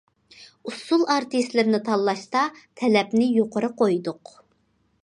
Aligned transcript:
ئۇسسۇل 0.69 1.03
ئارتىسلىرىنى 1.15 1.81
تاللاشتا 1.91 2.43
تەلەپنى 2.83 3.31
يۇقىرى 3.39 3.73
قويدۇق. 3.85 4.35